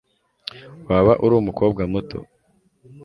waba 0.87 1.13
uri 1.23 1.33
umukobwa 1.41 1.81
muto 1.91 2.17